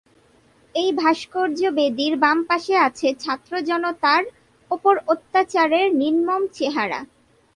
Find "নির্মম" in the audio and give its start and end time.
5.95-6.41